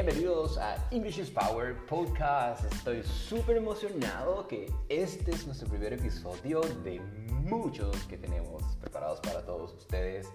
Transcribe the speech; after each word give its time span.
Bienvenidos 0.00 0.56
a 0.58 0.76
English 0.92 1.18
is 1.18 1.28
Power 1.28 1.74
Podcast. 1.86 2.62
Estoy 2.72 3.02
súper 3.02 3.56
emocionado 3.56 4.46
que 4.46 4.72
este 4.88 5.32
es 5.32 5.44
nuestro 5.44 5.66
primer 5.66 5.92
episodio 5.92 6.60
de 6.84 7.00
muchos 7.42 7.96
que 8.04 8.16
tenemos 8.16 8.62
preparados 8.76 9.18
para 9.18 9.44
todos 9.44 9.74
ustedes. 9.74 10.28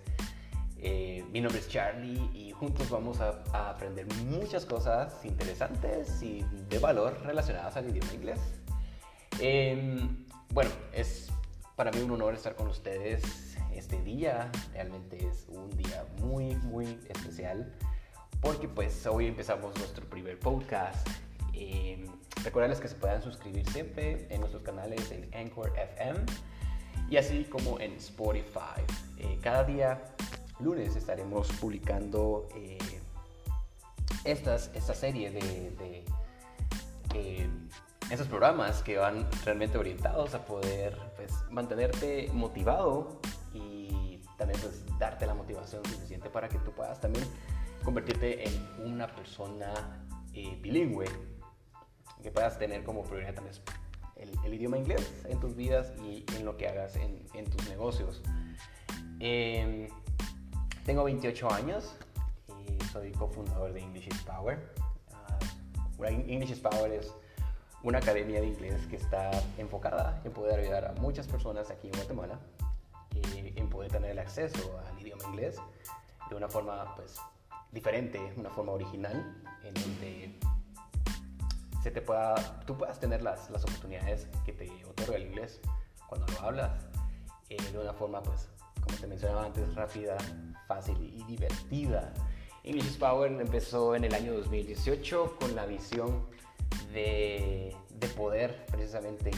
Eh, 0.79 1.23
mi 1.31 1.39
nombre 1.39 1.61
es 1.61 1.69
Charlie 1.69 2.29
y 2.33 2.51
juntos 2.51 2.89
vamos 2.89 3.21
a, 3.21 3.41
aprender 3.69 4.05
muchas 4.25 4.65
cosas 4.65 5.23
interesantes 5.23 6.21
y 6.21 6.43
de 6.67 6.79
valor 6.79 7.21
relacionadas 7.23 7.77
al 7.77 7.89
idioma 7.89 8.13
inglés. 8.13 8.41
Em, 9.39 10.25
bueno, 10.49 10.71
es 10.91 11.29
para 11.77 11.89
mí 11.89 12.01
un 12.01 12.11
honor 12.11 12.33
estar 12.33 12.57
con 12.57 12.67
ustedes 12.67 13.55
este 13.73 14.01
día. 14.01 14.51
Realmente 14.73 15.25
es 15.25 15.45
un 15.47 15.69
día 15.69 16.05
muy, 16.19 16.53
muy 16.55 16.99
especial 17.07 17.73
porque 18.43 18.67
pues 18.67 19.07
hoy 19.07 19.27
empezamos 19.27 19.75
nuestro 19.79 20.05
primer 20.05 20.37
podcast. 20.37 21.07
Eh, 21.53 22.05
que 22.43 22.87
se 22.89 22.95
puedan 22.95 23.21
suscribir 23.21 23.67
siempre 23.69 24.27
en 24.29 24.41
nuestros 24.41 24.63
canales 24.63 25.11
en 25.11 25.33
Anchor 25.33 25.71
FM 25.77 26.19
y 27.09 27.15
así 27.15 27.45
como 27.45 27.79
en 27.79 27.93
Spotify. 27.93 28.81
Eh, 29.17 29.39
cada 29.41 29.63
día 29.63 30.03
lunes 30.59 30.95
estaremos 30.97 31.47
publicando 31.53 32.49
eh, 32.55 32.77
estas, 34.25 34.71
esta 34.73 34.93
serie 34.93 35.31
de, 35.31 36.03
de 37.13 37.49
estos 38.09 38.27
programas 38.27 38.83
que 38.83 38.97
van 38.97 39.25
realmente 39.45 39.77
orientados 39.77 40.33
a 40.33 40.43
poder 40.45 40.97
pues, 41.15 41.31
mantenerte 41.49 42.29
motivado 42.33 43.21
y 43.53 44.19
también 44.37 44.59
pues, 44.59 44.83
darte 44.99 45.25
la 45.25 45.33
motivación 45.33 45.83
suficiente 45.85 46.29
para 46.29 46.49
que 46.49 46.57
tú 46.59 46.71
puedas 46.71 46.99
también 46.99 47.25
convertirte 47.83 48.47
en 48.47 48.91
una 48.91 49.07
persona 49.07 49.73
eh, 50.33 50.57
bilingüe, 50.61 51.05
que 52.21 52.31
puedas 52.31 52.57
tener 52.57 52.83
como 52.83 53.03
prioridad 53.03 53.35
también 53.35 53.55
el, 54.15 54.53
idioma 54.53 54.77
inglés 54.77 55.11
en 55.25 55.39
tus 55.39 55.55
vidas 55.55 55.93
y 56.01 56.25
en 56.35 56.45
lo 56.45 56.57
que 56.57 56.67
hagas 56.67 56.95
en, 56.95 57.45
tus 57.49 57.67
negocios. 57.69 58.21
Em, 59.19 59.87
tengo 60.85 61.03
28 61.03 61.51
años 61.51 61.95
y 62.67 62.83
soy 62.85 63.11
cofundador 63.11 63.73
de 63.73 63.81
English 63.81 64.07
is 64.07 64.21
Power. 64.23 64.73
Uh, 65.99 66.05
English 66.05 66.51
is 66.51 66.59
Power 66.59 66.91
es 66.91 67.13
una 67.83 67.97
academia 67.97 68.39
de 68.39 68.47
inglés 68.47 68.85
que 68.87 68.95
está 68.95 69.31
enfocada 69.57 70.21
en 70.23 70.31
poder 70.31 70.59
ayudar 70.59 70.85
a 70.85 70.93
muchas 71.01 71.27
personas 71.27 71.69
aquí 71.69 71.87
en 71.87 71.93
Guatemala 71.93 72.39
eh, 73.15 73.53
en 73.55 73.69
poder 73.69 73.91
tener 73.91 74.11
el 74.11 74.19
acceso 74.19 74.79
al 74.87 75.01
idioma 75.01 75.23
inglés 75.25 75.57
de 76.29 76.35
una 76.35 76.47
forma 76.47 76.95
pues 76.95 77.19
diferente, 77.73 78.33
una 78.37 78.49
forma 78.49 78.73
original, 78.73 79.35
en 79.63 79.73
donde 79.73 80.39
se 81.81 81.91
te 81.91 82.01
pueda, 82.01 82.35
tú 82.65 82.77
puedas 82.77 82.99
tener 82.99 83.21
las, 83.21 83.49
las 83.49 83.63
oportunidades 83.63 84.27
que 84.45 84.53
te 84.53 84.69
otorga 84.85 85.17
el 85.17 85.23
inglés 85.23 85.59
cuando 86.07 86.27
lo 86.27 86.39
hablas 86.41 86.71
eh, 87.49 87.57
de 87.71 87.79
una 87.79 87.93
forma, 87.93 88.21
pues, 88.21 88.47
como 88.81 88.97
te 88.97 89.07
mencionaba 89.07 89.45
antes, 89.45 89.73
rápida, 89.75 90.17
fácil 90.67 90.97
y 91.01 91.23
divertida. 91.25 92.13
English 92.63 92.97
Power 92.97 93.31
empezó 93.31 93.95
en 93.95 94.05
el 94.05 94.13
año 94.13 94.33
2018 94.33 95.37
con 95.39 95.55
la 95.55 95.65
visión 95.65 96.25
de, 96.93 97.75
de 97.89 98.07
poder 98.09 98.65
precisamente 98.67 99.31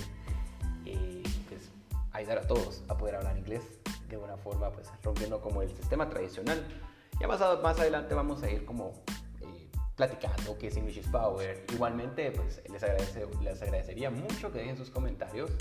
eh, 0.86 1.24
pues, 1.50 1.72
ayudar 2.12 2.40
a 2.40 2.48
todos 2.48 2.84
a 2.88 2.98
poder 2.98 3.16
hablar 3.16 3.38
inglés 3.38 3.64
de 4.10 4.18
una 4.18 4.38
forma, 4.38 4.72
pues, 4.72 4.88
rompiendo 5.02 5.42
como 5.42 5.62
el 5.62 5.76
sistema 5.76 6.08
tradicional 6.10 6.64
ya 7.20 7.28
más, 7.28 7.42
adelante 7.42 8.14
vamos 8.14 8.44
a 8.44 8.50
ir 8.50 8.66
como 8.66 8.94
eh, 9.42 9.70
platicando 9.96 10.58
qué 10.58 10.68
es 10.68 10.78
English 10.78 10.98
is 10.98 11.08
Power. 11.08 11.66
Igualmente, 11.74 12.32
pues 12.32 12.62
les, 12.70 12.84
agradece, 12.84 13.26
les 13.42 13.62
agradecería 13.62 14.10
mucho 14.10 14.52
que 14.52 14.60
dejen 14.60 14.78
sus 14.78 14.90
comentarios 14.90 15.52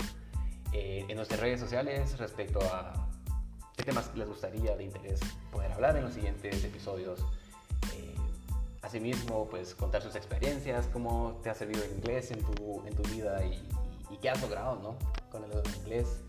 eh, 0.73 1.05
en 1.07 1.15
nuestras 1.15 1.39
redes 1.39 1.59
sociales 1.59 2.17
respecto 2.17 2.59
a 2.61 3.09
qué 3.77 3.83
temas 3.83 4.11
les 4.15 4.27
gustaría 4.27 4.75
de 4.75 4.83
interés 4.83 5.19
poder 5.51 5.71
hablar 5.71 5.95
en 5.95 6.03
los 6.03 6.13
siguientes 6.13 6.63
episodios. 6.63 7.19
Eh, 7.93 8.15
asimismo, 8.81 9.47
pues 9.49 9.75
contar 9.75 10.01
sus 10.01 10.15
experiencias, 10.15 10.87
cómo 10.91 11.39
te 11.41 11.49
ha 11.49 11.53
servido 11.53 11.83
el 11.83 11.91
inglés 11.93 12.31
en 12.31 12.41
tu, 12.41 13.03
vida 13.13 13.45
y, 13.45 14.17
qué 14.21 14.29
has 14.29 14.41
logrado 14.41 14.75
¿no? 14.77 14.97
con 15.29 15.43
el 15.43 15.51
inglés. 15.77 16.21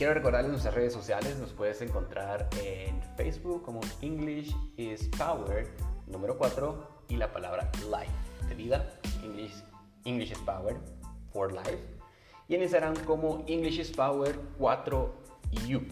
Quiero 0.00 0.14
recordarles 0.14 0.50
nuestras 0.50 0.74
redes 0.74 0.94
sociales, 0.94 1.36
nos 1.36 1.52
puedes 1.52 1.82
encontrar 1.82 2.48
en 2.64 3.02
Facebook 3.18 3.62
como 3.62 3.82
English 4.00 4.56
is 4.78 5.10
Power 5.18 5.66
número 6.06 6.38
4 6.38 7.04
y 7.10 7.16
la 7.16 7.30
palabra 7.30 7.70
life 7.84 8.48
de 8.48 8.54
vida, 8.54 8.98
English, 9.22 9.62
English 10.06 10.32
is 10.32 10.38
Power 10.38 10.78
for 11.34 11.52
life. 11.52 11.84
Y 12.48 12.54
en 12.54 12.62
Instagram 12.62 12.94
como 13.04 13.44
English 13.46 13.78
is 13.78 13.90
Power 13.90 14.40
4U, 14.58 15.86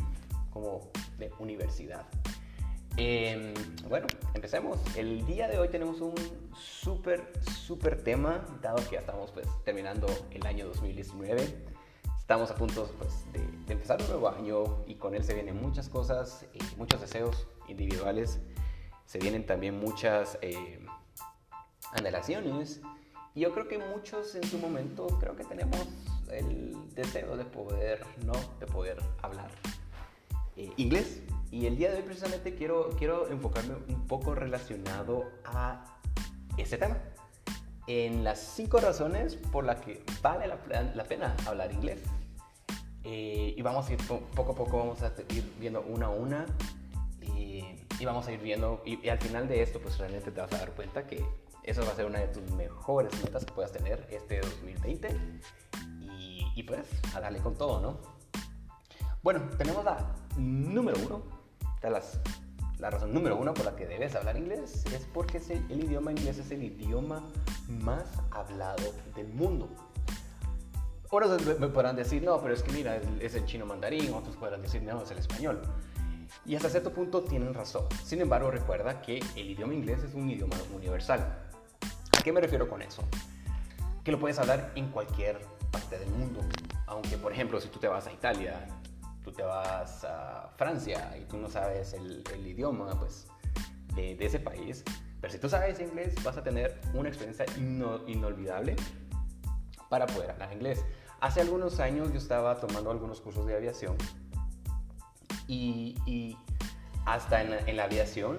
como 0.55 0.91
de 1.19 1.31
universidad. 1.39 2.07
Em, 2.97 3.53
bueno, 3.91 4.07
empecemos. 4.33 4.79
El 4.97 5.27
día 5.27 5.49
de 5.49 5.59
hoy 5.59 5.69
tenemos 5.69 6.01
un 6.01 6.15
súper, 6.57 7.31
súper 7.67 8.03
tema, 8.03 8.43
dado 8.63 8.79
que 8.89 8.95
ya 8.95 9.01
estamos 9.01 9.33
pues 9.33 9.47
terminando 9.67 10.07
el 10.31 10.47
año 10.47 10.67
2019 10.69 11.77
estamos 12.29 12.51
a 12.51 12.57
punto 12.57 12.91
pues, 12.99 13.25
de, 13.33 13.73
empezar 13.73 13.99
un 14.03 14.09
nuevo 14.09 14.29
año 14.29 14.85
y 14.87 14.97
con 14.97 15.15
él 15.15 15.25
se 15.25 15.33
vienen 15.33 15.59
muchas 15.63 15.89
cosas, 15.89 16.45
eh, 16.53 16.59
muchos 16.77 17.01
deseos 17.01 17.49
individuales, 17.69 18.39
se 19.07 19.19
vienen 19.19 19.47
también 19.47 19.81
muchas 19.81 20.37
eh, 20.43 20.79
anhelaciones 21.93 22.83
y 23.35 23.41
yo 23.41 23.55
creo 23.55 23.67
que 23.67 23.79
muchos 23.79 24.35
en 24.35 24.45
su 24.45 24.59
momento 24.59 25.07
creo 25.19 25.37
que 25.37 25.45
tenemos 25.45 25.81
el 26.31 26.77
deseo 26.95 27.35
de 27.35 27.47
poder, 27.47 28.05
¿no? 28.27 28.35
De 28.61 28.67
poder 28.67 28.99
hablar 29.23 29.51
eh, 30.57 30.71
inglés. 30.77 31.23
Y 31.51 31.65
el 31.65 31.79
día 31.79 31.91
de 31.91 31.97
hoy 31.97 32.03
precisamente 32.03 32.55
quiero, 32.55 32.91
quiero 32.99 33.31
enfocarme 33.31 33.77
un 33.89 34.07
poco 34.07 34.35
relacionado 34.35 35.31
a 35.47 35.83
ese 36.59 36.77
tema 36.77 36.99
en 37.89 38.23
las 38.23 38.39
cinco 38.39 38.79
razones 38.79 39.35
por 39.35 39.65
las 39.65 39.81
que 39.81 40.05
vale 40.23 40.47
la, 40.47 41.05
pena 41.05 41.35
hablar 41.47 41.73
inglés. 41.73 42.03
Eh, 43.03 43.55
y 43.57 43.63
vamos 43.63 43.89
a 43.89 43.95
ir 43.95 43.99
poco 44.07 44.53
a 44.53 44.55
poco, 44.55 44.79
vamos 44.79 45.03
a 45.03 45.13
ir 45.31 45.51
viendo 45.59 45.81
una 45.81 46.07
a 46.07 46.11
una. 46.11 46.47
Y, 47.23 47.65
vamos 48.05 48.29
a 48.29 48.33
ir 48.33 48.41
viendo, 48.41 48.83
y, 48.85 49.09
al 49.09 49.19
final 49.19 49.49
de 49.49 49.63
esto, 49.63 49.81
pues 49.81 49.99
realmente 49.99 50.31
te 50.31 50.41
vas 50.41 50.53
a 50.53 50.59
dar 50.59 50.71
cuenta 50.73 51.07
que 51.07 51.25
eso 51.65 51.83
va 51.83 51.93
a 51.93 51.97
ser 51.97 52.05
una 52.05 52.21
de 52.21 52.29
tus 52.29 52.49
mejores 52.53 53.13
metas 53.25 53.45
que 53.45 53.53
puedas 53.53 53.73
tener 53.73 54.07
este 54.11 54.41
2020. 54.41 55.09
Y, 56.55 56.63
pues, 56.65 56.87
a 57.15 57.21
darle 57.21 57.39
con 57.39 57.57
todo, 57.57 57.81
¿no? 57.81 57.99
Bueno, 59.23 59.41
tenemos 59.57 59.85
la 59.85 60.15
número 60.37 60.99
uno, 61.05 61.23
de 61.81 61.91
las 61.91 62.21
la 62.79 62.91
razón 62.91 63.13
número 63.13 63.37
uno 63.37 63.55
por 63.55 63.65
la 63.65 63.75
que 63.75 63.87
debes 63.87 64.15
hablar 64.15 64.37
inglés 64.37 64.85
es 64.95 65.05
porque 65.13 65.39
el 65.69 65.85
idioma 65.85 66.13
inglés 66.13 66.39
es 66.39 66.51
el 66.53 66.63
idioma 66.63 67.29
más 67.69 68.05
hablado 68.31 68.95
del 69.17 69.29
mundo. 69.29 69.69
Ahora 71.11 71.27
me 71.59 71.69
podrán 71.69 71.97
decir, 71.97 72.23
no, 72.23 72.41
pero 72.41 72.55
es 72.55 72.63
que 72.63 72.71
mira, 72.71 73.01
es 73.21 73.35
el 73.35 73.47
chino 73.47 73.67
mandarín, 73.67 74.13
otros 74.13 74.37
podrán 74.37 74.63
decir, 74.63 74.83
no, 74.83 75.03
es 75.03 75.11
el 75.11 75.19
español. 75.19 75.61
Y 76.45 76.55
hasta 76.55 76.69
cierto 76.69 76.93
punto 76.93 77.23
tienen 77.23 77.55
razón. 77.55 77.87
Sin 78.05 78.21
embargo, 78.21 78.51
recuerda 78.51 79.01
que 79.01 79.19
el 79.35 79.51
idioma 79.51 79.75
inglés 79.75 80.03
es 80.05 80.15
un 80.15 80.31
idioma 80.31 80.57
universal. 80.75 81.21
¿A 82.17 82.23
qué 82.23 82.33
me 82.33 82.41
refiero 82.41 82.69
con 82.69 82.83
eso? 82.83 83.03
Que 84.05 84.13
lo 84.13 84.21
puedes 84.21 84.39
hablar 84.39 84.73
en 84.77 84.91
cualquier 84.91 85.41
parte 85.71 85.99
del 85.99 86.11
mundo. 86.11 86.41
Aunque, 86.87 87.17
por 87.17 87.33
ejemplo, 87.33 87.61
si 87.61 87.69
tú 87.69 87.79
te 87.79 87.89
vas 87.89 88.07
a 88.07 88.13
Italia, 88.13 88.67
tú 89.23 89.33
te 89.33 89.43
vas 89.43 90.05
a 90.05 90.51
Francia 90.57 91.17
y 91.21 91.25
tú 91.25 91.37
no 91.37 91.49
sabes 91.49 91.93
el, 91.93 92.47
idioma, 92.47 92.99
pues, 92.99 93.27
de, 93.95 94.17
ese 94.21 94.39
país, 94.39 94.85
pero 95.21 95.33
si 95.33 95.39
tú 95.39 95.49
sabes 95.49 95.81
inglés, 95.81 96.15
vas 96.23 96.37
a 96.37 96.43
tener 96.43 96.81
una 96.95 97.09
experiencia 97.09 97.45
inolvidable 97.57 98.77
para 99.89 100.07
poder 100.07 100.31
hablar 100.31 100.53
inglés. 100.53 100.85
Hace 101.21 101.41
algunos 101.41 101.81
años 101.81 102.13
yo 102.13 102.19
estaba 102.19 102.61
tomando 102.61 102.91
algunos 102.91 103.21
cursos 103.21 103.47
de 103.47 103.57
aviación 103.57 103.97
y, 105.49 106.37
hasta 107.05 107.43
en, 107.43 107.77
la 107.77 107.85
aviación 107.85 108.39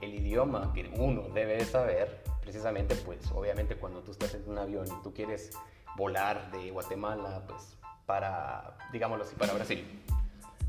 el 0.00 0.14
idioma 0.14 0.72
que 0.72 0.92
uno 0.96 1.22
debe 1.34 1.64
saber, 1.64 2.22
precisamente 2.40 2.96
pues 2.96 3.30
obviamente 3.32 3.76
cuando 3.76 4.02
tú 4.02 4.12
estás 4.12 4.34
en 4.34 4.48
un 4.48 4.58
avión 4.58 4.86
y 4.86 5.02
tú 5.02 5.12
quieres 5.12 5.50
volar 5.96 6.50
de 6.50 6.70
Guatemala 6.70 7.44
pues 7.46 7.76
para, 8.06 8.78
digámoslo 8.92 9.24
así, 9.24 9.34
para 9.36 9.52
Brasil, 9.52 9.84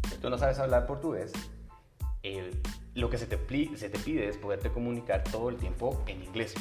si 0.09 0.17
tú 0.17 0.29
no 0.29 0.37
sabes 0.37 0.59
hablar 0.59 0.85
portugués, 0.85 1.31
lo 2.95 3.09
que 3.09 3.17
se 3.17 3.27
te, 3.27 3.77
se 3.77 3.89
te 3.89 3.99
pide 3.99 4.27
es 4.27 4.37
poderte 4.37 4.71
comunicar 4.71 5.23
todo 5.23 5.49
el 5.49 5.57
tiempo 5.57 6.03
en 6.07 6.23
inglés. 6.23 6.55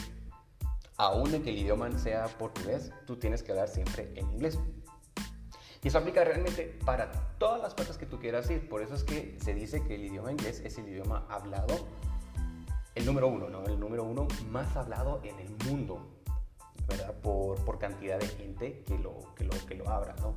Aún 0.98 1.34
en 1.34 1.42
que 1.42 1.50
el 1.50 1.58
idioma 1.58 1.90
sea 1.98 2.26
portugués, 2.26 2.92
tú 3.06 3.16
tienes 3.16 3.42
que 3.42 3.52
hablar 3.52 3.68
siempre 3.68 4.12
en 4.14 4.30
inglés. 4.30 4.58
Y 5.82 5.88
eso 5.88 5.98
aplica 5.98 6.24
realmente 6.24 6.78
para 6.84 7.10
todas 7.38 7.62
las 7.62 7.74
partes 7.74 7.96
que 7.96 8.06
tú 8.06 8.18
quieras 8.18 8.50
ir. 8.50 8.68
Por 8.68 8.82
eso 8.82 8.94
es 8.94 9.04
que 9.04 9.38
se 9.40 9.54
dice 9.54 9.84
que 9.84 9.94
el 9.94 10.04
idioma 10.04 10.32
inglés 10.32 10.60
es 10.64 10.78
el 10.78 10.88
idioma 10.88 11.26
hablado, 11.28 11.86
el 12.94 13.04
número 13.04 13.28
uno, 13.28 13.48
¿no? 13.48 13.64
El 13.64 13.78
número 13.78 14.04
uno 14.04 14.26
más 14.50 14.74
hablado 14.76 15.20
en 15.22 15.38
el 15.38 15.54
mundo, 15.66 16.06
¿verdad? 16.88 17.14
Por, 17.20 17.62
por 17.64 17.78
cantidad 17.78 18.18
de 18.18 18.26
gente 18.26 18.82
que 18.84 18.98
lo, 18.98 19.34
que 19.36 19.44
lo, 19.44 19.52
que 19.66 19.74
lo 19.74 19.84
¿no? 19.84 20.34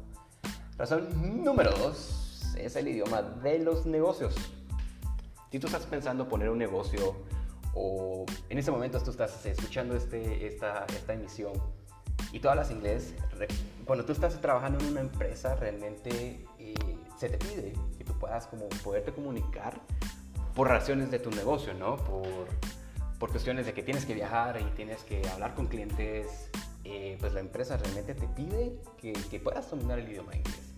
Razón 0.80 1.44
número 1.44 1.72
dos 1.72 2.56
es 2.58 2.78
el 2.78 2.88
idioma 2.88 3.22
de 3.22 3.60
los 3.60 3.86
negocios. 3.86 4.34
Si 5.52 5.60
tú 5.60 5.68
estás 5.68 5.86
pensando 5.86 6.30
poner 6.30 6.50
un 6.50 6.58
negocio 6.58 7.18
o 7.74 8.26
en 8.48 8.58
ese 8.58 8.72
momento 8.72 8.98
tú 9.02 9.12
estás 9.12 9.46
escuchando 9.46 9.98
este, 9.98 10.48
esta, 10.48 10.86
esta 10.86 11.14
emisión 11.14 11.52
y 12.32 12.40
tú 12.40 12.48
hablas 12.48 12.72
inglés, 12.72 13.14
cuando 13.84 14.06
tú 14.06 14.14
estás 14.14 14.40
trabajando 14.40 14.80
en 14.80 14.92
una 14.92 15.02
empresa 15.02 15.54
realmente 15.56 16.46
eh, 16.60 16.74
se 17.18 17.28
te 17.28 17.38
pide 17.38 17.74
que 17.98 18.06
tú 18.06 18.18
puedas 18.18 18.48
como 18.48 18.70
poderte 18.82 19.12
comunicar 19.12 19.82
por 20.56 20.70
razones 20.70 21.12
de 21.12 21.20
tu 21.20 21.30
negocio, 21.30 21.74
¿no? 21.74 21.98
Por, 21.98 22.48
por 23.20 23.32
cuestiones 23.32 23.66
de 23.66 23.74
que 23.74 23.84
tienes 23.84 24.06
que 24.06 24.14
viajar 24.14 24.62
y 24.62 24.76
tienes 24.78 25.04
que 25.04 25.28
hablar 25.28 25.56
con 25.56 25.68
clientes, 25.68 26.50
eh, 26.86 27.18
pues 27.20 27.34
la 27.34 27.42
empresa 27.42 27.76
realmente 27.76 28.14
te 28.14 28.30
pide 28.30 28.80
que, 28.98 29.12
que 29.12 29.42
puedas 29.42 29.70
dominar 29.70 30.00
el 30.00 30.08
idioma 30.08 30.34
inglés. 30.38 30.69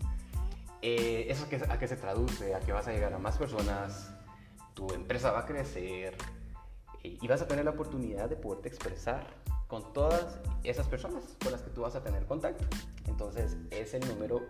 Eh, 0.81 1.27
¿Eso 1.29 1.45
a 1.69 1.77
qué 1.77 1.87
se 1.87 1.95
traduce? 1.95 2.55
A 2.55 2.59
que 2.59 2.71
vas 2.71 2.87
a 2.87 2.91
llegar 2.91 3.13
a 3.13 3.19
más 3.19 3.37
personas, 3.37 4.11
tu 4.73 4.91
empresa 4.93 5.31
va 5.31 5.41
a 5.41 5.45
crecer 5.45 6.15
eh, 7.03 7.17
y 7.21 7.27
vas 7.27 7.41
a 7.41 7.47
tener 7.47 7.65
la 7.65 7.71
oportunidad 7.71 8.29
de 8.29 8.35
poderte 8.35 8.69
expresar 8.69 9.27
con 9.67 9.93
todas 9.93 10.39
esas 10.63 10.87
personas 10.87 11.23
con 11.41 11.51
las 11.51 11.61
que 11.61 11.69
tú 11.69 11.81
vas 11.81 11.95
a 11.95 12.03
tener 12.03 12.25
contacto. 12.25 12.65
Entonces 13.07 13.57
es 13.69 13.93
el 13.93 14.07
número 14.07 14.41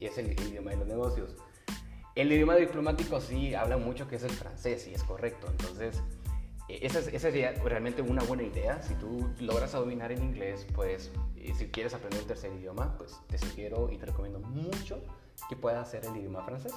y 0.00 0.06
es 0.06 0.18
el 0.18 0.32
idioma 0.32 0.72
de 0.72 0.78
los 0.78 0.86
negocios. 0.86 1.36
El 2.14 2.32
idioma 2.32 2.56
diplomático 2.56 3.20
sí 3.20 3.54
habla 3.54 3.76
mucho 3.76 4.08
que 4.08 4.16
es 4.16 4.22
el 4.22 4.30
francés 4.30 4.88
y 4.88 4.94
es 4.94 5.02
correcto. 5.04 5.48
Entonces, 5.50 6.02
e, 6.68 6.84
esa, 6.84 7.02
sería 7.02 7.52
realmente 7.52 8.02
una 8.02 8.22
buena 8.24 8.42
idea. 8.42 8.82
Si 8.82 8.94
tú 8.94 9.30
logras 9.38 9.72
dominar 9.72 10.12
el 10.12 10.22
inglés, 10.22 10.66
pues 10.74 11.10
si 11.56 11.68
quieres 11.68 11.94
aprender 11.94 12.22
un 12.22 12.26
tercer 12.26 12.52
idioma, 12.52 12.96
pues 12.98 13.20
te 13.28 13.38
sugiero 13.38 13.88
y 13.90 13.98
te 13.98 14.06
recomiendo 14.06 14.40
mucho 14.40 15.02
que 15.48 15.56
puedas 15.56 15.86
hacer 15.86 16.04
el 16.04 16.16
idioma 16.16 16.42
francés. 16.42 16.72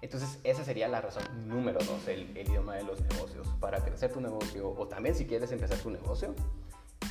Entonces, 0.00 0.40
esa 0.42 0.64
sería 0.64 0.88
la 0.88 1.00
razón 1.00 1.22
número 1.46 1.78
dos, 1.78 2.08
el, 2.08 2.36
idioma 2.36 2.74
de 2.74 2.82
los 2.82 3.00
negocios. 3.00 3.46
Para 3.60 3.84
crecer 3.84 4.12
tu 4.12 4.20
negocio, 4.20 4.74
o 4.76 4.88
también 4.88 5.14
si 5.14 5.26
quieres 5.26 5.52
empezar 5.52 5.78
tu 5.78 5.90
negocio 5.90 6.34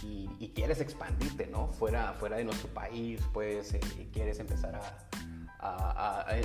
y, 0.04 0.52
quieres 0.54 0.82
expandirte, 0.82 1.48
¿no? 1.48 1.68
Fuera, 1.70 2.14
fuera 2.14 2.36
de 2.36 2.44
nuestro 2.44 2.68
país, 2.70 3.22
pues, 3.32 3.74
eh, 3.74 3.80
quieres 4.12 4.40
empezar 4.40 4.76
a, 4.76 5.08
a 5.62 6.36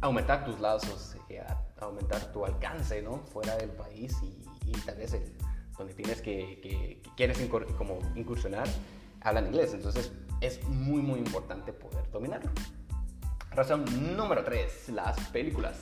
aumentar 0.00 0.44
tus 0.44 0.58
lazos, 0.60 1.16
eh, 1.28 1.42
aumentar 1.80 2.32
tu 2.32 2.44
alcance, 2.44 3.02
¿no? 3.02 3.18
Fuera 3.18 3.56
del 3.56 3.70
país 3.70 4.16
y, 4.22 4.72
tal 4.86 4.96
vez 4.96 5.16
donde 5.76 5.94
tienes 5.94 6.20
que, 6.20 6.60
que, 6.60 7.02
quieres 7.16 7.38
como 7.76 7.98
incursionar, 8.14 8.68
hablan 9.20 9.46
inglés. 9.46 9.74
Entonces 9.74 10.12
es 10.40 10.62
muy, 10.68 11.02
muy 11.02 11.18
importante 11.18 11.72
poder 11.72 12.10
dominarlo. 12.10 12.50
Razón 13.60 13.84
número 14.16 14.42
3, 14.42 14.88
las 14.94 15.20
películas. 15.28 15.76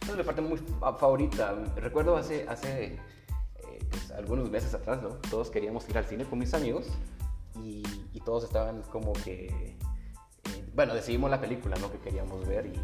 Esta 0.00 0.14
es 0.14 0.18
la 0.18 0.24
parte 0.24 0.40
muy 0.40 0.58
favorita. 0.98 1.54
Recuerdo 1.76 2.16
hace, 2.16 2.44
hace 2.48 2.86
eh, 2.86 2.98
pues, 3.88 4.10
algunos 4.10 4.50
meses 4.50 4.74
atrás, 4.74 5.00
¿no? 5.00 5.10
Todos 5.30 5.48
queríamos 5.48 5.88
ir 5.88 5.96
al 5.96 6.06
cine 6.06 6.24
con 6.24 6.40
mis 6.40 6.52
amigos 6.54 6.86
y, 7.62 7.84
y 8.12 8.18
todos 8.18 8.42
estaban 8.42 8.82
como 8.90 9.12
que... 9.12 9.46
Eh, 9.46 9.76
bueno, 10.74 10.92
decidimos 10.92 11.30
la 11.30 11.40
película, 11.40 11.76
¿no? 11.76 11.92
Que 11.92 11.98
queríamos 11.98 12.48
ver 12.48 12.66
y 12.66 12.80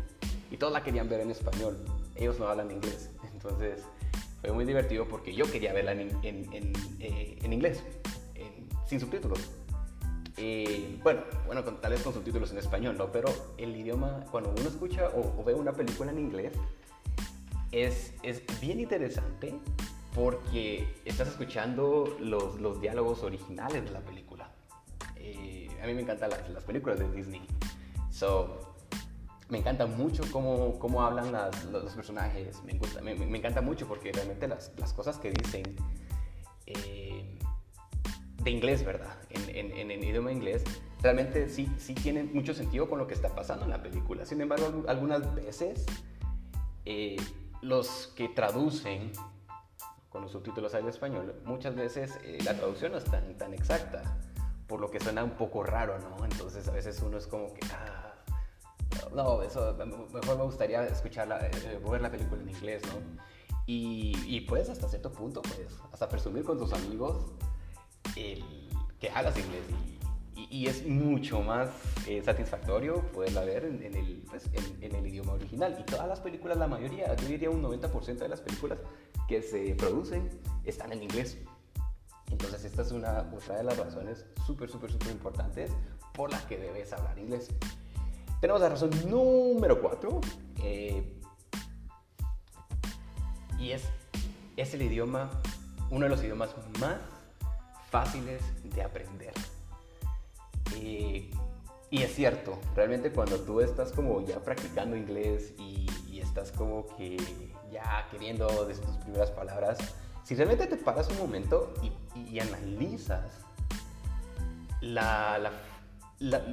y 0.52 0.56
todos 0.58 0.72
la 0.72 0.84
querían 0.84 1.08
ver 1.08 1.22
en 1.22 1.32
español. 1.32 1.76
Ellos 2.14 2.38
no 2.38 2.46
hablan 2.46 2.70
inglés. 2.70 3.10
Entonces 3.32 3.82
fue 4.42 4.52
muy 4.52 4.64
divertido 4.64 5.08
porque 5.08 5.34
yo 5.34 5.50
quería 5.50 5.72
verla 5.72 5.90
en, 5.90 6.16
en, 6.22 6.72
eh, 7.00 7.36
inglés, 7.42 7.82
sin 8.86 9.00
subtítulos. 9.00 9.40
Eh, 10.42 10.98
bueno, 11.02 11.20
bueno 11.46 11.62
tal 11.62 11.92
vez 11.92 12.02
con 12.02 12.14
subtítulos 12.14 12.50
en 12.50 12.56
español, 12.56 12.96
¿no? 12.96 13.12
Pero 13.12 13.28
el 13.58 13.76
idioma, 13.76 14.24
cuando 14.30 14.50
uno 14.50 14.68
escucha 14.70 15.10
o, 15.14 15.44
ve 15.44 15.52
una 15.52 15.72
película 15.72 16.10
en 16.10 16.18
inglés, 16.18 16.54
es, 17.72 18.14
es, 18.22 18.42
bien 18.58 18.80
interesante 18.80 19.54
porque 20.14 20.88
estás 21.04 21.28
escuchando 21.28 22.16
los, 22.20 22.58
los 22.58 22.80
diálogos 22.80 23.22
originales 23.22 23.84
de 23.84 23.90
la 23.90 24.00
película. 24.00 24.50
Eh, 25.16 25.68
a 25.82 25.86
mí 25.86 25.92
me 25.92 26.00
encantan 26.00 26.30
las, 26.30 26.48
las 26.48 26.64
películas 26.64 26.98
de 26.98 27.10
Disney. 27.10 27.46
So, 28.10 28.74
me 29.50 29.58
encanta 29.58 29.84
mucho 29.84 30.22
cómo, 30.32 30.78
cómo 30.78 31.02
hablan 31.02 31.32
los 31.70 31.92
personajes, 31.92 32.62
me, 32.64 33.36
encanta 33.36 33.60
mucho 33.60 33.86
porque 33.86 34.10
realmente 34.10 34.48
las, 34.48 34.72
las 34.78 34.94
cosas 34.94 35.18
que 35.18 35.32
dicen 35.32 35.76
eh, 36.66 36.99
de 38.42 38.50
inglés, 38.50 38.84
¿verdad? 38.84 39.16
En, 39.30 39.48
en, 39.54 39.90
en, 39.90 40.02
idioma 40.02 40.32
inglés, 40.32 40.64
realmente 41.02 41.48
sí, 41.48 41.70
sí 41.78 41.94
tienen 41.94 42.32
mucho 42.32 42.54
sentido 42.54 42.88
con 42.88 42.98
lo 42.98 43.06
que 43.06 43.14
está 43.14 43.34
pasando 43.34 43.64
en 43.64 43.70
la 43.70 43.82
película. 43.82 44.24
Sin 44.24 44.40
embargo, 44.40 44.84
algunas 44.88 45.34
veces 45.34 45.84
eh, 46.86 47.16
los 47.60 48.12
que 48.16 48.28
traducen 48.28 49.12
con 50.08 50.22
los 50.22 50.32
subtítulos 50.32 50.74
al 50.74 50.88
español, 50.88 51.40
muchas 51.44 51.74
veces 51.74 52.18
eh, 52.24 52.38
la 52.44 52.54
traducción 52.54 52.92
no 52.92 52.98
es 52.98 53.04
tan, 53.04 53.36
tan 53.36 53.52
exacta, 53.52 54.18
por 54.66 54.80
lo 54.80 54.90
que 54.90 55.00
suena 55.00 55.22
un 55.22 55.32
poco 55.32 55.62
raro, 55.62 55.98
¿no? 55.98 56.24
Entonces 56.24 56.66
a 56.66 56.72
veces 56.72 57.00
uno 57.02 57.18
es 57.18 57.26
como 57.26 57.52
que... 57.52 57.60
Ah, 57.72 58.14
no, 59.14 59.42
eso, 59.42 59.76
mejor 59.76 60.36
me 60.36 60.44
gustaría 60.44 60.84
escucharla, 60.86 61.46
eh, 61.46 61.80
ver 61.90 62.00
la 62.00 62.10
película 62.10 62.40
en 62.40 62.48
inglés, 62.48 62.82
¿no? 62.86 63.20
Y, 63.66 64.12
y 64.26 64.40
pues 64.42 64.68
hasta 64.68 64.88
cierto 64.88 65.12
punto, 65.12 65.42
pues, 65.42 65.78
hasta 65.92 66.08
presumir 66.08 66.42
con 66.42 66.58
tus 66.58 66.72
amigos 66.72 67.32
el, 68.20 68.44
que 68.98 69.10
hablas 69.10 69.36
inglés. 69.38 69.62
Y, 70.36 70.62
y, 70.62 70.66
es 70.68 70.86
mucho 70.86 71.42
más 71.42 71.68
eh, 72.06 72.22
satisfactorio 72.22 73.02
poderla 73.12 73.44
ver 73.44 73.64
en, 73.64 73.94
el, 73.94 74.22
pues, 74.30 74.48
en, 74.80 74.94
el 74.94 75.06
idioma 75.06 75.32
original. 75.32 75.76
Y 75.78 75.84
todas 75.84 76.08
las 76.08 76.20
películas, 76.20 76.56
la 76.56 76.66
mayoría, 76.66 77.14
yo 77.16 77.28
diría 77.28 77.50
un 77.50 77.62
90% 77.62 78.18
de 78.18 78.28
las 78.28 78.40
películas 78.40 78.78
que 79.28 79.42
se 79.42 79.74
producen 79.74 80.28
están 80.64 80.92
en 80.92 81.02
inglés. 81.02 81.38
Entonces 82.30 82.64
esta 82.64 82.82
es 82.82 82.92
una, 82.92 83.28
otra 83.34 83.56
de 83.56 83.64
las 83.64 83.76
razones 83.76 84.24
súper, 84.46 84.70
súper, 84.70 84.90
súper 84.92 85.10
importantes 85.10 85.72
por 86.14 86.30
las 86.30 86.44
que 86.44 86.56
debes 86.58 86.92
hablar 86.92 87.18
inglés. 87.18 87.48
Tenemos 88.40 88.62
la 88.62 88.70
razón 88.70 88.90
número 89.08 89.80
4. 89.80 90.20
Eh, 90.62 91.20
y 93.58 93.72
es, 93.72 93.84
es 94.56 94.72
el 94.72 94.82
idioma, 94.82 95.30
uno 95.90 96.04
de 96.04 96.08
los 96.08 96.22
idiomas 96.22 96.54
más 96.80 96.96
fáciles 97.90 98.42
de 98.62 98.82
aprender. 98.82 99.32
Eh, 100.76 101.30
y 101.90 102.02
es 102.02 102.14
cierto, 102.14 102.58
realmente 102.76 103.10
cuando 103.10 103.40
tú 103.40 103.60
estás 103.60 103.92
como 103.92 104.24
ya 104.24 104.38
practicando 104.40 104.96
inglés 104.96 105.52
y, 105.58 105.88
estás 106.20 106.52
como 106.52 106.86
que 106.96 107.16
ya 107.72 108.06
queriendo 108.10 108.46
decir 108.66 108.84
tus 108.84 108.96
primeras 108.98 109.30
palabras, 109.30 109.78
si 110.22 110.36
realmente 110.36 110.66
te 110.66 110.76
paras 110.76 111.08
un 111.08 111.18
momento 111.18 111.74
y, 112.14 112.38
analizas 112.38 113.24
la, 114.80 115.50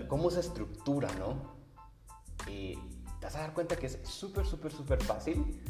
cómo 0.07 0.31
se 0.31 0.39
estructura, 0.39 1.09
¿no? 1.19 1.57
te 2.45 2.77
vas 3.21 3.35
a 3.35 3.39
dar 3.39 3.53
cuenta 3.53 3.75
que 3.75 3.87
es 3.87 3.99
súper, 4.03 4.45
súper, 4.45 4.71
súper 4.71 5.03
fácil 5.03 5.61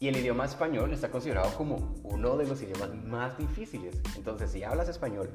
y 0.00 0.08
el 0.08 0.16
idioma 0.16 0.46
español 0.46 0.92
está 0.94 1.10
considerado 1.10 1.54
como 1.54 1.94
uno 2.04 2.36
de 2.38 2.46
los 2.46 2.60
idiomas 2.62 2.94
más 3.04 3.36
difíciles. 3.36 4.00
Entonces, 4.16 4.50
si 4.50 4.64
hablas 4.64 4.88
español, 4.88 5.30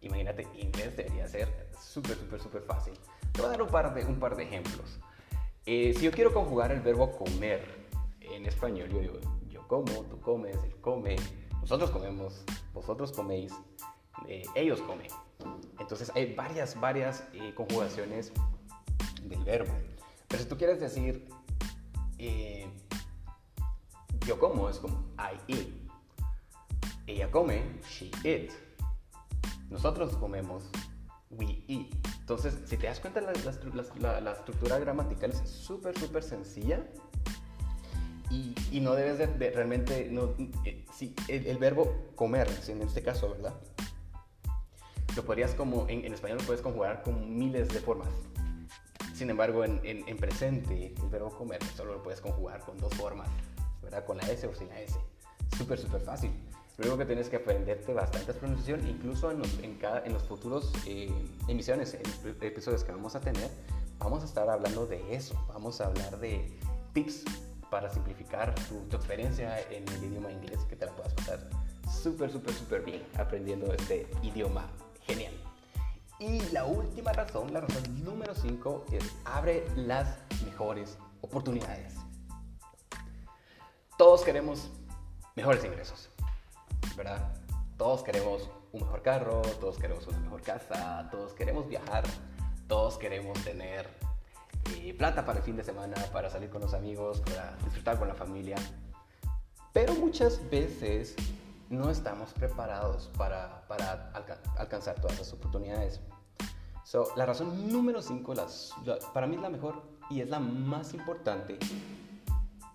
imagínate, 0.00 0.48
inglés 0.54 0.96
debería 0.96 1.28
ser 1.28 1.68
súper, 1.78 2.16
súper, 2.16 2.40
súper 2.40 2.62
fácil. 2.62 2.94
Te 3.32 3.42
voy 3.42 3.48
a 3.48 3.50
dar 3.50 3.62
un 3.62 3.68
par 3.68 3.94
de, 3.94 4.06
un 4.06 4.18
par 4.18 4.34
de 4.34 4.44
ejemplos. 4.44 4.98
Eh, 5.66 5.92
si 5.94 6.06
yo 6.06 6.10
quiero 6.10 6.32
conjugar 6.32 6.72
el 6.72 6.80
verbo 6.80 7.12
comer 7.12 7.62
en 8.20 8.46
español, 8.46 8.88
yo 8.88 8.98
digo, 8.98 9.18
yo 9.46 9.68
como, 9.68 9.92
tú 10.04 10.18
comes, 10.22 10.56
él 10.64 10.74
come, 10.80 11.16
nosotros 11.60 11.90
comemos, 11.90 12.42
vosotros 12.72 13.12
coméis, 13.12 13.52
eh, 14.26 14.42
ellos 14.54 14.80
comen. 14.80 15.08
Entonces 15.78 16.10
hay 16.14 16.34
varias, 16.34 16.80
varias 16.80 17.24
eh, 17.34 17.52
conjugaciones 17.54 18.32
del 19.22 19.44
verbo. 19.44 19.74
Pero 20.28 20.42
si 20.42 20.48
tú 20.48 20.56
quieres 20.56 20.80
decir, 20.80 21.28
eh, 22.16 22.70
yo 24.28 24.38
como, 24.38 24.68
es 24.68 24.78
como 24.78 25.06
I 25.16 25.40
eat. 25.50 25.68
Ella 27.06 27.30
come, 27.30 27.62
she 27.88 28.10
eat. 28.24 28.50
Nosotros 29.70 30.14
comemos, 30.16 30.64
we 31.30 31.64
eat. 31.66 31.86
Entonces, 32.20 32.58
si 32.66 32.76
te 32.76 32.86
das 32.86 33.00
cuenta, 33.00 33.22
la, 33.22 33.32
la, 34.20 34.32
estructura 34.32 34.78
gramatical 34.78 35.30
es 35.30 35.38
súper, 35.48 35.98
súper 35.98 36.22
sencilla. 36.22 36.84
Y, 38.30 38.54
y, 38.70 38.80
no 38.80 38.92
debes 38.92 39.16
de, 39.16 39.50
realmente, 39.50 40.08
no, 40.10 40.34
eh, 40.66 40.84
el, 41.28 41.56
verbo 41.56 41.90
comer, 42.14 42.48
en 42.68 42.82
este 42.82 43.02
caso, 43.02 43.30
¿verdad? 43.30 43.54
Lo 45.16 45.24
podrías 45.24 45.54
como, 45.54 45.86
en, 45.88 46.12
español 46.12 46.38
puedes 46.44 46.60
conjugar 46.60 47.02
con 47.02 47.38
miles 47.38 47.70
de 47.70 47.80
formas. 47.80 48.10
Sin 49.14 49.30
embargo, 49.30 49.64
en, 49.64 49.80
en, 49.82 50.16
presente, 50.18 50.94
el 50.94 51.08
verbo 51.08 51.30
comer 51.30 51.64
solo 51.74 51.94
lo 51.94 52.02
puedes 52.02 52.20
conjugar 52.20 52.60
con 52.60 52.76
dos 52.76 52.94
formas, 52.94 53.30
¿verdad? 53.88 54.04
Con 54.04 54.18
la 54.18 54.24
S 54.24 54.46
o 54.46 54.54
sin 54.54 54.68
la 54.68 54.80
S. 54.80 54.94
Súper, 55.56 55.78
súper 55.78 56.00
fácil. 56.02 56.30
Único 56.78 56.96
que 56.98 57.06
tienes 57.06 57.28
que 57.28 57.36
aprenderte 57.36 57.92
bastante 57.92 58.30
es 58.30 58.36
pronunciación, 58.36 58.86
incluso 58.86 59.30
en 59.32 59.40
los, 59.40 59.58
en 59.58 60.12
los 60.12 60.22
futuros 60.22 60.72
eh, 60.86 61.10
emisiones, 61.48 61.98
episodios 62.40 62.84
que 62.84 62.92
vamos 62.92 63.16
a 63.16 63.20
tener, 63.20 63.50
vamos 63.98 64.22
a 64.22 64.26
estar 64.26 64.48
hablando 64.48 64.86
de 64.86 65.14
eso. 65.14 65.34
Vamos 65.48 65.80
a 65.80 65.86
hablar 65.86 66.18
de 66.20 66.56
tips 66.92 67.24
para 67.68 67.90
simplificar 67.90 68.54
tu, 68.68 68.76
tu 68.88 68.96
experiencia 68.96 69.60
en 69.70 69.88
el 69.88 70.04
idioma 70.04 70.30
inglés, 70.30 70.60
que 70.68 70.76
te 70.76 70.86
la 70.86 70.92
puedas 70.94 71.14
pasar 71.14 71.40
súper, 71.90 72.30
súper, 72.30 72.54
súper 72.54 72.82
bien 72.82 73.02
aprendiendo 73.16 73.72
este 73.72 74.06
idioma 74.22 74.70
genial. 75.02 75.32
Y 76.20 76.40
la 76.52 76.64
última 76.64 77.12
razón, 77.12 77.52
la 77.52 77.60
razón 77.60 78.04
número 78.04 78.34
5, 78.34 78.86
es 78.92 79.04
abre 79.24 79.64
las 79.76 80.18
mejores 80.44 80.98
oportunidades. 81.22 81.94
Todos 83.98 84.22
queremos 84.22 84.70
mejores 85.34 85.64
ingresos, 85.64 86.08
¿verdad? 86.96 87.34
Todos 87.76 88.04
queremos 88.04 88.48
un 88.70 88.82
mejor 88.82 89.02
carro, 89.02 89.42
todos 89.58 89.76
queremos 89.76 90.06
una 90.06 90.20
mejor 90.20 90.40
casa, 90.40 91.08
todos 91.10 91.32
queremos 91.32 91.66
viajar, 91.66 92.04
todos 92.68 92.96
queremos 92.96 93.36
tener 93.42 93.88
eh, 94.76 94.94
plata 94.94 95.26
para 95.26 95.40
el 95.40 95.44
fin 95.44 95.56
de 95.56 95.64
semana, 95.64 95.96
para 96.12 96.30
salir 96.30 96.48
con 96.48 96.60
los 96.60 96.74
amigos, 96.74 97.20
para 97.22 97.56
disfrutar 97.64 97.98
con 97.98 98.06
la 98.06 98.14
familia. 98.14 98.54
Pero 99.72 99.94
muchas 99.96 100.48
veces 100.48 101.16
no 101.68 101.90
estamos 101.90 102.32
preparados 102.34 103.10
para, 103.18 103.64
alcanzar 104.58 104.94
todas 105.00 105.18
las 105.18 105.32
oportunidades. 105.32 106.00
La 107.16 107.26
razón 107.26 107.72
número 107.72 108.00
5, 108.00 108.32
para 109.12 109.26
mí 109.26 109.34
es 109.34 109.42
la 109.42 109.50
mejor 109.50 109.82
y 110.08 110.20
es 110.20 110.28
la 110.30 110.38
más 110.38 110.94
importante, 110.94 111.58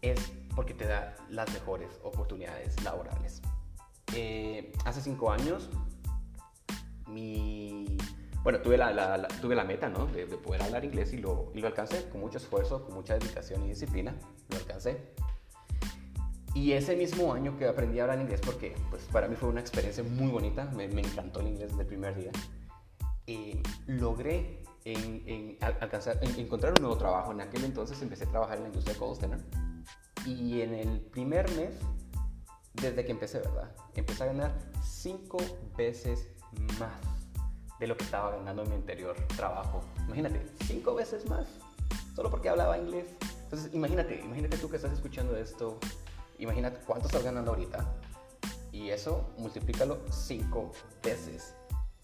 es 0.01 0.19
porque 0.55 0.73
te 0.73 0.87
da 0.87 1.15
las 1.29 1.51
mejores 1.53 1.99
oportunidades 2.03 2.81
laborales. 2.83 3.41
Eh, 4.15 4.71
hace 4.85 5.01
cinco 5.01 5.31
años, 5.31 5.69
mi, 7.07 7.97
bueno, 8.43 8.59
tuve 8.61 8.77
la, 8.77 9.27
tuve 9.41 9.55
la 9.55 9.63
meta 9.63 9.89
¿no? 9.89 10.05
de, 10.07 10.25
poder 10.25 10.61
hablar 10.61 10.85
inglés 10.85 11.13
y 11.13 11.17
lo, 11.17 11.51
y 11.53 11.61
lo 11.61 11.67
alcancé 11.67 12.09
con 12.09 12.21
mucho 12.21 12.37
esfuerzo, 12.37 12.85
con 12.85 12.95
mucha 12.95 13.15
dedicación 13.15 13.63
y 13.63 13.69
disciplina, 13.69 14.15
lo 14.49 14.57
alcancé. 14.57 15.13
Y 16.53 16.73
ese 16.73 16.95
mismo 16.95 17.33
año 17.33 17.57
que 17.57 17.67
aprendí 17.67 17.99
a 17.99 18.03
hablar 18.03 18.21
inglés, 18.21 18.41
porque 18.45 18.75
pues, 18.91 19.03
para 19.11 19.27
mí 19.27 19.35
fue 19.35 19.49
una 19.49 19.59
experiencia 19.61 20.03
muy 20.03 20.27
bonita, 20.27 20.65
me, 20.75 20.87
me 20.87 21.01
encantó 21.01 21.39
el 21.39 21.47
inglés 21.47 21.69
desde 21.69 21.81
el 21.81 21.87
primer 21.87 22.15
día, 22.15 22.31
eh, 23.25 23.63
logré 23.87 24.61
en, 24.85 25.57
alcanzar, 25.61 26.19
encontrar 26.37 26.73
un 26.77 26.83
nuevo 26.83 26.97
trabajo. 26.97 27.31
En 27.31 27.41
aquel 27.41 27.63
entonces 27.63 28.01
empecé 28.01 28.25
a 28.25 28.29
trabajar 28.29 28.57
en 28.57 28.63
la 28.63 28.69
industria 28.69 28.93
de 28.93 28.99
call 28.99 29.15
center 29.15 29.39
y 30.25 30.61
en 30.61 30.73
el 30.73 31.01
primer 31.01 31.49
mes, 31.55 31.75
desde 32.73 33.05
que 33.05 33.11
empecé, 33.11 33.39
¿verdad? 33.39 33.71
Empecé 33.95 34.23
a 34.23 34.27
ganar 34.27 34.57
cinco 34.83 35.37
veces 35.77 36.27
más 36.79 36.95
de 37.79 37.87
lo 37.87 37.97
que 37.97 38.05
estaba 38.05 38.31
ganando 38.31 38.63
en 38.63 38.69
mi 38.69 38.75
anterior 38.75 39.15
trabajo. 39.35 39.81
Imagínate, 40.07 40.45
cinco 40.65 40.95
veces 40.95 41.27
más, 41.29 41.47
solo 42.15 42.29
porque 42.29 42.49
hablaba 42.49 42.77
inglés. 42.77 43.07
Entonces, 43.43 43.73
imagínate, 43.73 44.21
imagínate 44.21 44.57
tú 44.57 44.69
que 44.69 44.77
estás 44.77 44.93
escuchando 44.93 45.35
esto, 45.35 45.79
imagínate 46.39 46.79
cuánto 46.85 47.07
estás 47.07 47.23
ganando 47.23 47.51
ahorita 47.51 47.85
y 48.71 48.89
eso 48.89 49.29
multiplícalo 49.37 49.99
cinco 50.09 50.71
veces, 51.03 51.53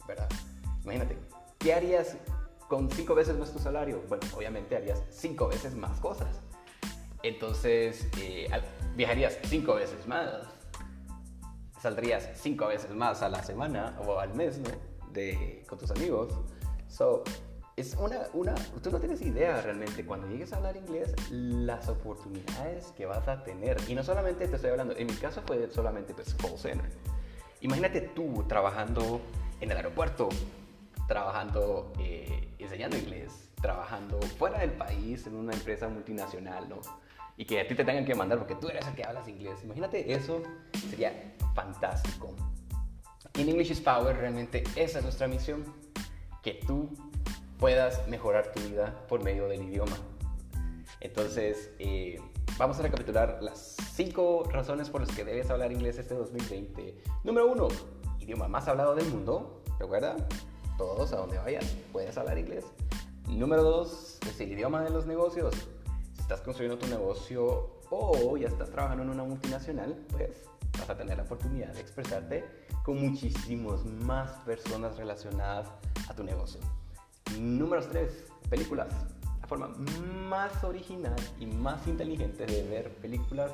¿verdad? 0.07 0.29
Imagínate, 0.83 1.17
¿qué 1.57 1.73
harías 1.73 2.17
con 2.67 2.91
cinco 2.91 3.15
veces 3.15 3.38
más 3.38 3.51
tu 3.51 3.59
salario? 3.59 4.03
Bueno, 4.07 4.27
obviamente 4.35 4.75
harías 4.75 5.01
cinco 5.09 5.47
veces 5.47 5.73
más 5.75 5.99
cosas. 5.99 6.27
Entonces, 7.23 8.07
eh, 8.17 8.47
viajarías 8.95 9.38
cinco 9.43 9.75
veces 9.75 10.07
más, 10.07 10.29
saldrías 11.81 12.29
cinco 12.35 12.67
veces 12.67 12.91
más 12.91 13.21
a 13.21 13.29
la 13.29 13.43
semana 13.43 13.97
o 14.05 14.19
al 14.19 14.33
mes, 14.33 14.57
¿no? 14.59 14.69
De, 15.11 15.63
con 15.67 15.77
tus 15.77 15.91
amigos. 15.91 16.33
So, 16.88 17.23
es 17.75 17.95
una, 17.95 18.27
una, 18.33 18.55
tú 18.83 18.91
no 18.91 18.99
tienes 18.99 19.21
idea 19.21 19.61
realmente 19.61 20.05
cuando 20.05 20.27
llegues 20.27 20.51
a 20.51 20.57
hablar 20.57 20.75
inglés 20.75 21.13
las 21.31 21.88
oportunidades 21.88 22.88
que 22.97 23.05
vas 23.05 23.25
a 23.27 23.43
tener. 23.43 23.77
Y 23.88 23.95
no 23.95 24.03
solamente 24.03 24.47
te 24.47 24.55
estoy 24.55 24.71
hablando, 24.71 24.95
en 24.97 25.07
mi 25.07 25.13
caso 25.13 25.41
fue 25.45 25.69
solamente 25.71 26.13
pues 26.13 26.33
call 26.33 26.57
center. 26.57 26.89
Imagínate 27.61 28.01
tú 28.01 28.43
trabajando 28.47 29.21
en 29.61 29.71
el 29.71 29.77
aeropuerto, 29.77 30.29
trabajando, 31.07 31.93
eh, 31.99 32.49
enseñando 32.59 32.97
inglés, 32.97 33.49
trabajando 33.61 34.19
fuera 34.38 34.59
del 34.59 34.71
país 34.71 35.25
en 35.27 35.35
una 35.35 35.53
empresa 35.53 35.88
multinacional, 35.88 36.67
¿no? 36.67 36.81
Y 37.39 37.46
que 37.46 37.62
a 37.62 37.65
ti 37.65 37.74
te 37.74 37.86
tengan 37.86 38.03
que 38.03 38.13
mandar 38.13 38.38
porque 38.38 38.53
tú 38.55 38.67
eres 38.67 38.86
el 38.86 38.93
que 38.93 39.03
hablas 39.05 39.25
inglés. 39.29 39.63
Imagínate 39.63 40.12
eso, 40.13 40.43
sería 40.89 41.34
fantástico. 41.55 42.36
En 43.36 43.48
English 43.48 43.72
is 43.72 43.79
Power 43.79 44.17
realmente 44.17 44.62
esa 44.75 44.98
es 44.98 45.03
nuestra 45.05 45.25
misión, 45.29 45.63
que 46.43 46.55
tú 46.67 46.89
puedas 47.58 48.05
mejorar 48.10 48.51
tu 48.51 48.60
vida 48.60 49.05
por 49.08 49.24
medio 49.24 49.48
del 49.48 49.63
idioma. 49.63 49.96
Entonces, 51.00 51.72
eh, 51.79 52.19
vamos 52.58 52.77
a 52.79 52.81
recapitular 52.81 53.39
las 53.41 53.77
cinco 53.93 54.43
razones 54.51 54.89
por 54.89 55.00
las 55.00 55.15
que 55.15 55.24
debes 55.24 55.50
hablar 55.50 55.72
inglés 55.72 55.98
este 55.98 56.15
2020. 56.15 56.93
Número 57.24 57.50
uno, 57.50 57.69
idioma 58.19 58.50
más 58.50 58.67
hablado 58.67 58.96
del 58.96 59.05
mundo. 59.05 59.63
Recuerda, 59.79 60.17
todos 60.77 61.13
a 61.13 61.15
donde 61.15 61.38
vayas 61.38 61.74
puedes 61.93 62.17
hablar 62.17 62.38
inglés. 62.38 62.65
Número 63.29 63.63
dos, 63.63 64.19
es 64.27 64.41
el 64.41 64.51
idioma 64.51 64.81
de 64.84 64.89
los 64.89 65.05
negocios 65.05 65.53
estás 66.29 66.41
construyendo 66.41 66.77
tu 66.77 66.86
negocio 66.86 67.71
o 67.89 68.38
ya 68.38 68.50
estás 68.50 68.69
trabajando 68.69 69.01
en 69.01 69.09
una 69.09 69.24
multinacional, 69.24 69.98
pues 70.12 70.45
vas 70.77 70.88
a 70.88 70.95
tener 70.95 71.17
la 71.17 71.24
oportunidad 71.24 71.74
de 71.74 71.81
expresarte 71.81 72.45
con 72.83 73.01
muchísimas 73.01 73.83
más 73.83 74.29
personas 74.45 74.95
relacionadas 74.95 75.67
a 76.07 76.13
tu 76.13 76.24
negocio. 76.24 76.62
Número 77.39 77.81
3, 77.81 78.25
películas. 78.48 78.89
La 79.41 79.48
forma 79.48 79.69
más 80.29 80.63
original 80.63 81.15
y 81.39 81.48
más 81.48 81.88
inteligente 81.88 82.45
de 82.45 82.62
ver 82.62 82.89
películas 82.98 83.50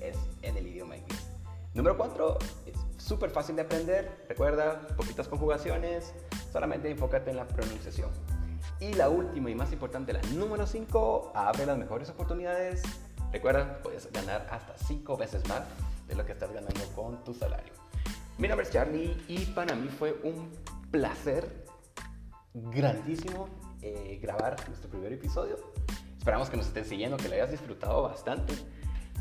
es 0.00 0.16
en 0.42 0.56
el 0.56 0.68
idioma 0.68 0.98
inglés. 0.98 1.26
Número 1.74 1.96
4, 1.96 2.38
es 2.66 3.02
súper 3.02 3.30
fácil 3.30 3.56
de 3.56 3.62
aprender. 3.62 4.24
Recuerda, 4.28 4.86
poquitas 4.96 5.26
conjugaciones, 5.26 6.14
solamente 6.52 6.88
enfócate 6.92 7.30
en 7.30 7.38
la 7.38 7.48
pronunciación. 7.48 8.10
Y 8.80 8.94
la 8.94 9.10
última 9.10 9.50
y 9.50 9.54
más 9.54 9.72
importante, 9.72 10.14
la 10.14 10.22
número 10.34 10.66
5, 10.66 11.32
abre 11.34 11.66
las 11.66 11.76
mejores 11.76 12.08
oportunidades. 12.08 12.82
Recuerda, 13.30 13.78
puedes 13.82 14.10
ganar 14.10 14.46
hasta 14.50 14.74
5 14.86 15.18
veces 15.18 15.46
más 15.48 15.64
de 16.08 16.14
lo 16.14 16.24
que 16.24 16.32
estás 16.32 16.50
ganando 16.50 16.80
con 16.96 17.22
tu 17.22 17.34
salario. 17.34 17.74
Mi 18.38 18.48
nombre 18.48 18.66
es 18.66 18.72
Charlie 18.72 19.14
y 19.28 19.44
para 19.46 19.74
mí 19.74 19.88
fue 19.88 20.18
un 20.24 20.50
placer 20.90 21.66
grandísimo 22.54 23.48
eh, 23.82 24.18
grabar 24.22 24.56
nuestro 24.66 24.88
primer 24.88 25.12
episodio. 25.12 25.58
Esperamos 26.16 26.48
que 26.48 26.56
nos 26.56 26.66
estén 26.66 26.86
siguiendo, 26.86 27.18
que 27.18 27.28
lo 27.28 27.34
hayas 27.34 27.50
disfrutado 27.50 28.02
bastante. 28.04 28.54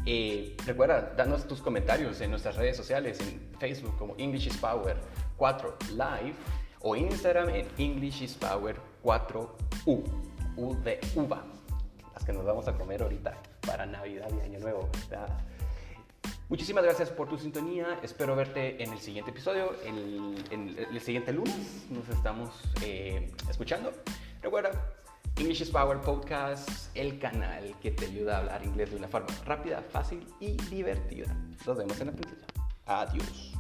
Eh, 0.06 0.56
recuerda, 0.66 1.14
danos 1.18 1.46
tus 1.50 1.62
comentarios 1.62 2.22
en 2.22 2.32
nuestras 2.32 2.56
redes 2.56 2.78
sociales, 2.78 3.20
en 3.20 3.52
Facebook 3.60 3.98
como 3.98 4.16
English 4.18 4.48
is 4.48 4.58
Power 4.58 4.96
4 5.36 5.78
Live 5.92 6.36
o 6.80 6.96
Instagram 6.96 7.50
en 7.50 7.68
English 7.78 8.22
is 8.22 8.36
Power 8.36 8.89
4U, 9.04 10.04
U 10.58 10.76
de 10.84 11.00
uva, 11.16 11.44
las 12.14 12.24
que 12.26 12.34
nos 12.34 12.46
vamos 12.46 12.68
a 12.68 12.78
comer 12.78 13.02
ahorita 13.02 13.38
para 13.66 13.86
Navidad 13.86 14.30
y 14.38 14.42
Año 14.42 14.60
Nuevo. 14.60 14.90
Muchísimas 16.50 16.84
gracias 16.84 17.10
por 17.10 17.30
tu 17.30 17.38
sintonía. 17.38 18.00
Espero 18.02 18.36
verte 18.36 18.82
en 18.84 18.92
el 18.92 19.00
siguiente 19.00 19.32
episodio. 19.32 19.76
El, 19.86 20.36
en 20.50 21.00
siguiente 21.00 21.32
lunes 21.32 21.86
nos 21.92 22.10
estamos 22.10 22.50
eh, 22.84 23.32
escuchando. 23.50 23.92
Recuerda, 24.42 24.72
English 25.38 25.62
is 25.62 25.70
Power 25.70 26.02
Podcast, 26.02 26.96
el 26.96 27.20
canal 27.20 27.76
que 27.82 27.92
te 27.92 28.06
ayuda 28.08 28.36
a 28.36 28.40
hablar 28.40 28.66
inglés 28.66 28.90
de 28.90 28.98
una 28.98 29.08
forma 29.08 29.28
rápida, 29.46 29.82
fácil 29.82 30.26
y 30.40 30.58
divertida. 30.70 31.34
Nos 31.66 31.78
vemos 31.78 32.00
en 32.02 32.08
la 32.08 32.14
próxima. 32.14 32.42
Adiós. 32.86 33.59